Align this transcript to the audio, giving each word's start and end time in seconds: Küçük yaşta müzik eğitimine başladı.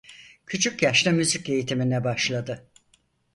Küçük 0.45 0.81
yaşta 0.83 1.11
müzik 1.11 1.49
eğitimine 1.49 2.03
başladı. 2.03 2.69